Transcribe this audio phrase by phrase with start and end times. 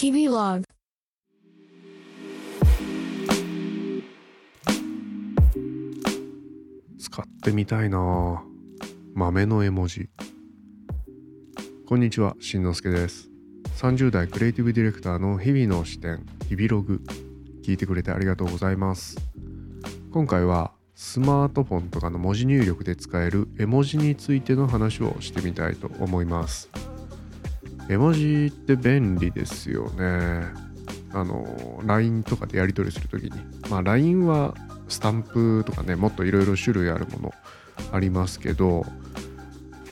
[0.00, 0.64] 日々ログ
[7.00, 8.44] 使ってみたいな。
[9.14, 10.08] 豆の絵文字。
[11.88, 13.28] こんにちはしんのすけです。
[13.78, 17.02] 30代クリエイティブディレクターの日々の視点日々ログ。
[17.64, 19.16] 聞いてくれてありがとうございます。
[20.12, 26.70] 今回はスマートフォンとかの文字入力で使える絵文字についての話をしてみたいと思います。
[27.88, 30.46] 絵文字って便利ですよね。
[31.12, 33.30] あの LINE とかでやり取りするときに。
[33.70, 34.54] まあ LINE は
[34.88, 37.34] スタンプとかねもっといろいろ種類あるもの
[37.92, 38.84] ありますけど、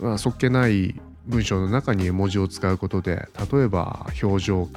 [0.00, 0.94] まあ、そっけない
[1.26, 4.68] 文章の中に絵文字を使うことで例えば表情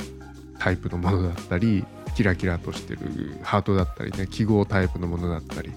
[0.58, 3.00] タイプのものだったりキラキラとしてる
[3.44, 5.72] ハートだったりね記号タイプのものだったり。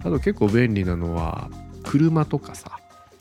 [0.00, 1.50] あと結構便利なのは
[1.84, 2.78] 車とかさ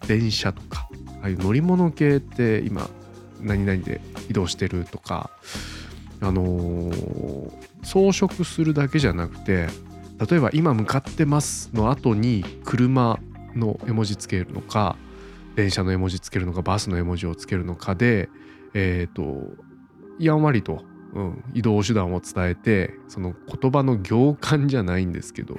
[0.08, 0.88] 電車とか
[1.22, 2.90] ああいう乗り物系って今
[3.42, 5.30] 何々で移動してるとか
[6.22, 9.68] あのー装飾するだけじゃなくて
[10.30, 13.18] 例えば今向かってますの後に車
[13.56, 14.98] の絵文字つけるのか
[15.56, 18.30] 電車の絵文字つけるのかバスの絵文字をつけるのかで
[18.74, 19.54] えっ、と
[20.20, 25.58] やんわりと、うん、移動手段を伝えてその言葉の行間じゃないんですけど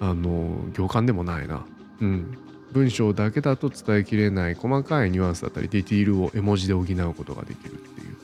[0.00, 1.66] あの行間でもないな、
[2.00, 2.38] うん、
[2.72, 8.16] 文章だけだと伝えきれない細かいニュアンスだったりディティールを絵文字で補うことができるっていう。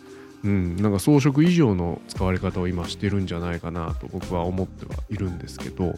[0.44, 5.94] うん、なんか装飾以上の使われ方を今してるんじゃないかなと僕は思ってはいるんですけど、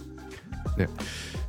[0.79, 0.89] ね、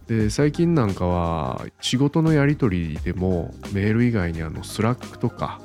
[0.08, 5.62] で最近なんかは仕事のやり取りでもメール以外にあの Slack とか、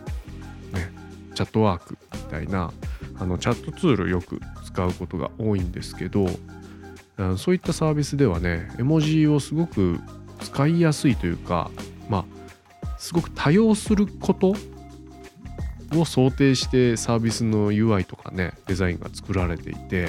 [0.75, 0.93] ね、
[1.35, 2.71] Chatwork みたいな
[3.19, 6.27] あのチャットツールよく使うことが多いんですけど
[7.39, 10.01] そういったサービスではね絵文字をすごく
[10.45, 11.71] 使いやすいというか
[12.09, 14.55] まあすごく多用すること
[15.99, 20.09] を想定してサービスの UI とかねデザインが作られていて、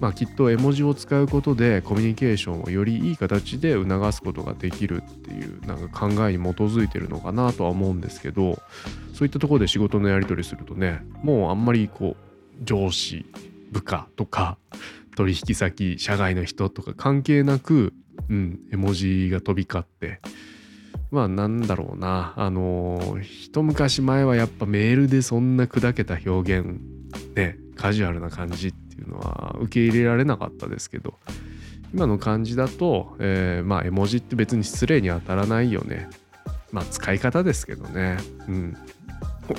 [0.00, 8.58] まあ、きっと絵文字を使うことでコミュニケーションをよりいい形で促すことができるっていうなんか考えに基づいてるのかなとは思うんですけど
[9.14, 13.26] そういったところで仕事のやり取りするとねもうあんまりこう上司
[13.70, 14.56] 部下とか
[15.16, 17.94] 取引先社外の人とか関係なく、
[18.28, 20.20] うん、絵文字が飛び交って。
[21.10, 22.34] まあなんだろうな。
[22.36, 26.80] あの一昔前はやっぱメールでそんな砕けた表現
[27.34, 31.14] ねカジュアルな感じっていうのは受け入れられなかったですけど
[31.94, 36.08] 今の感じだと、えーまあ絵文字って別に失礼に当たらないよね。
[36.72, 38.18] まあ使い方ですけどね。
[38.48, 38.76] うん。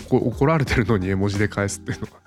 [0.09, 2.19] 怒られてるのに絵文字で返すっていうのは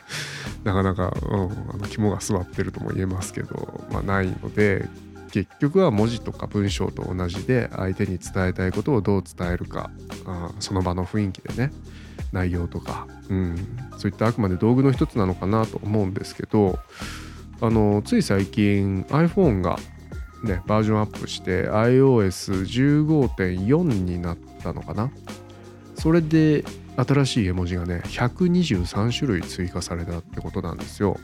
[0.65, 1.43] なかなか、うん、
[1.75, 4.89] あの肝が据わってるとも言えますけど、まあ、ないので
[5.33, 9.91] 結局は文字とか文章と同じで相手に伝えたいことをどう伝えるか。
[10.27, 11.73] あその場の雰囲気でね。
[12.33, 13.57] 内容とか、うん、
[13.99, 16.79] そういったあくまで道具の一つなのかなと思うんですけど
[17.61, 19.79] あのつい最近 iPhone が
[20.43, 25.11] ねバージョンアップして iOS15.4 になったのかな。
[25.97, 26.65] それで
[26.97, 31.19] 新しい絵文字がね123種類追加されたってことなんですよ。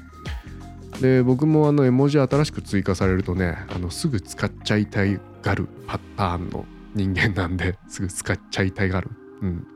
[1.01, 6.65] で僕もあの絵文字新しく追加されるとねあのすぐ使っちゃいたいがるパターンの
[6.95, 9.11] 人間なんで すぐ使っちゃいたいがる。
[9.43, 9.67] うん。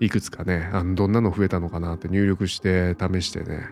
[0.00, 3.68] いくつかねあのどんなの増えたのかなって入力して試してね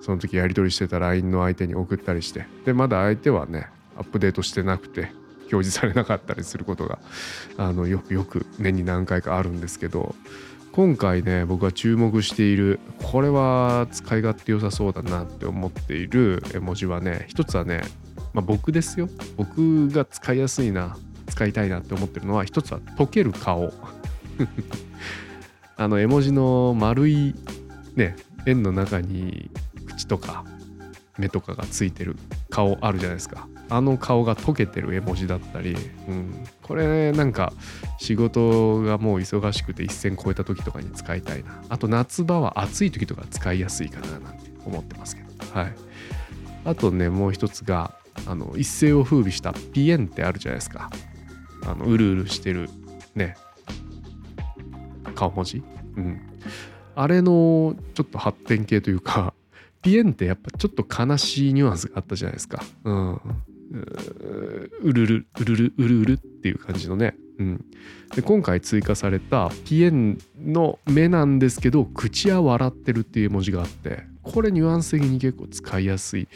[0.00, 5.10] その時やり取りしてた LINE の相手に送ったりしてでまだ相手はねアップデートしてなくて
[5.52, 7.00] 表示されなかったりすることが
[7.56, 10.14] あのよくよく年に何回かあるんですけど
[10.72, 17.82] 今回ね僕が注目しているこれは使い勝手良さそうだなって思っている絵文字はね一つはね、
[18.32, 19.08] まあ、僕ですよ。
[19.36, 20.96] 僕が使いやすいな
[21.28, 23.70] 使いたいなって思ってるのは一つは溶ける顔。
[25.76, 27.34] あの絵文字の丸い
[27.94, 28.16] ね
[28.46, 29.50] 円の中に
[29.86, 30.42] 口とか
[31.18, 32.16] 目とかがついてる
[32.48, 33.46] 顔あるじゃないですか。
[33.72, 35.74] あの顔が溶けてる絵文字だったり、
[36.06, 37.54] うん、これなんか
[37.98, 41.62] 仕事がもう忙しくて一線超えた時とかに使いたいな。
[41.70, 45.58] あと夏場は暑い時とか使いやすいかななんて思ってますけど。
[45.58, 45.74] はい。
[46.66, 47.94] あとねもう一つが
[48.26, 50.90] あの一世を風靡したピエンってあるじゃないですか。
[51.64, 52.68] あのうるうるしてる
[53.14, 53.36] ね。
[55.14, 55.62] 顔文字。
[55.96, 56.20] うん。
[56.94, 59.32] あれのちょっと発展系というか
[59.80, 62.62] ピエンってやっぱちょっと悲しいニュアンスがあったじゃないですか。
[62.84, 63.20] うん。
[63.72, 67.16] うるる、うるる、うるうるっていう感じのね。
[67.38, 67.64] うん。
[68.14, 76.28] で、今回追加されたピエンの目なんですけど、口は笑ってるっていう文字があって、これニュアンス的に結構使いやすい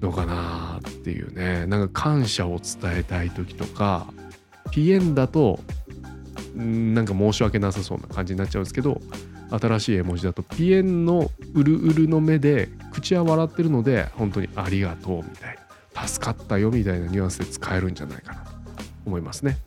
[0.00, 1.66] のかなっていうね。
[1.66, 4.12] なんか感謝を伝えたい時とか、
[4.70, 5.60] ピエンだと、
[6.54, 9.00] なんか申し訳なさそうな感じになっちゃうんですけど、
[9.50, 18.50] 新しい絵文字だとピエンのうるうるの目で口は笑ってるので本当にありがとうみたいな助かったよみたいなニュアンスで使えるんじゃないかなと
[19.06, 19.58] 思いますね。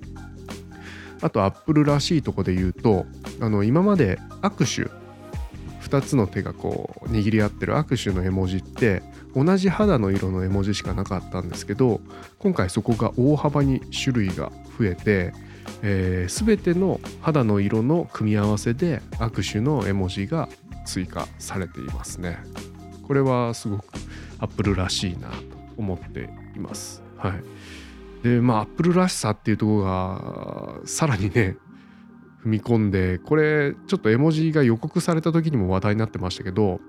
[1.22, 3.06] あとアップルらしいとこで言うと
[3.40, 4.92] あの今まで握手
[5.88, 9.04] 2つの手がこう握り合ってる握手の絵文字って
[9.34, 12.02] 同じ肌の色の絵文字しかなかったんですけど
[12.40, 15.34] 今回そこが大幅に種類が増えて
[15.82, 20.50] えー、全ての肌の色の組み合わせで握手の絵文字が
[20.86, 22.38] 追加されていますね。
[23.06, 23.86] これはすごく
[24.40, 25.30] アップルらしいな。
[25.78, 27.44] 思っていますはい
[28.24, 31.58] でまあアップルらしさっていうところがさらにね
[32.44, 36.80] 踏み込んでこれちょっと絵文字が予告された時にも話題になってましたけど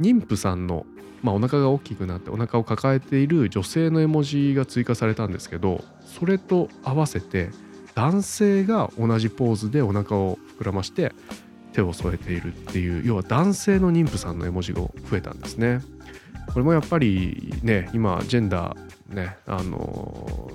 [0.00, 0.86] 妊婦さんの、
[1.22, 7.50] まあ、お腹が大きくなってお腹を抱えている女性の絵文字が追加されたんですけどそれと合わせて
[7.94, 11.12] 男性が同じポーズでお腹を膨らまして
[11.72, 15.80] 手を添えているっていう要は男性の妊婦さんの絵文字が増えたんですね。
[16.52, 20.50] これもやっぱりね今ジェンダーねあの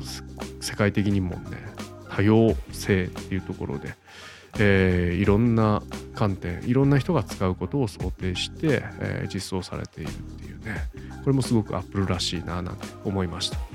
[0.60, 1.58] 世界的にもね
[2.10, 3.94] 多様性っていうところで、
[4.60, 5.82] えー、いろんな
[6.14, 10.90] 観点いろんな人が使うことを想定して、えー、実装されているっていうね
[11.24, 13.71] これもすごくアップルらしいななんて思いました。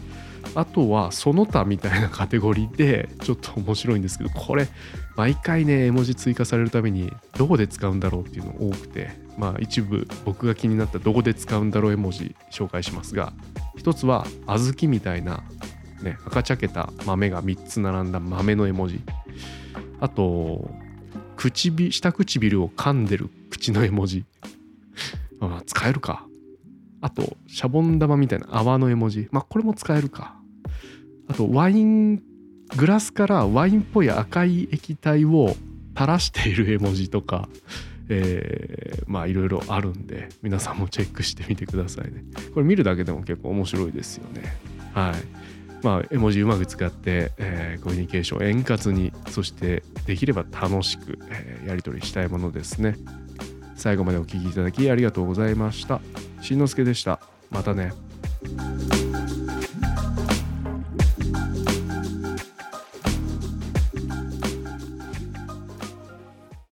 [0.56, 4.68] あとはその他みたいなカテゴリーでちょっと面白いんですけどこれ
[5.14, 13.32] 毎回ね絵文字追加されるためにどこで使うんだろうっていうの多くてまあ一部僕が気になったどこで使うんだろう絵文字紹介しますが
[13.76, 15.42] 一つは小豆みたいな
[16.02, 19.00] ね赤茶けた豆が3つ並んだ豆の絵文字
[20.00, 20.70] あと
[21.36, 24.24] 唇下唇を噛んでる口の絵文字
[25.38, 26.26] まあ使えるか
[27.02, 29.28] あと、シャボン玉みたいな泡の絵文字。
[29.30, 30.34] まあ、これも使えるか。
[31.28, 32.22] あと、ワイン、
[32.76, 35.54] グラスからワインっぽい赤い液体を
[35.94, 37.48] 垂らしている絵文字とか、
[38.08, 42.24] えー、まあいろいろあるんで皆さんもチェックしてみてくださいね。
[42.54, 44.56] これ見るだけでも結構面白いですよね。
[44.92, 45.84] はい。
[45.84, 52.96] まあ絵文字うまく使って、えー、コミュニケーション円滑にそしてできれば楽しく、えー、やり取りしたいものですね。
[53.74, 56.00] 最後までお聴きいただきありがとうございました。
[56.42, 57.20] しんのすけでした。
[57.50, 57.92] またね。